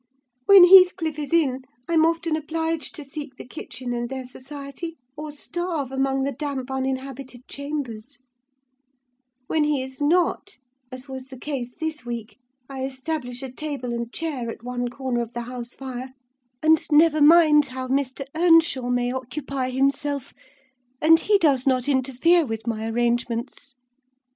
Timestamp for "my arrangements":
22.65-23.75